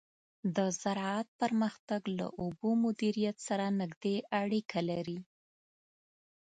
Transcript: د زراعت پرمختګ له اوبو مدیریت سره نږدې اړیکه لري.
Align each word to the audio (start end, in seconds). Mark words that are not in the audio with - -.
د 0.55 0.57
زراعت 0.81 1.27
پرمختګ 1.41 2.01
له 2.19 2.27
اوبو 2.41 2.69
مدیریت 2.83 3.37
سره 3.47 3.65
نږدې 3.79 4.15
اړیکه 4.41 4.79
لري. 4.89 5.19